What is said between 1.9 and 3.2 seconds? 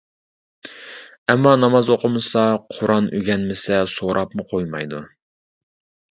ئوقۇمىسا، قۇرئان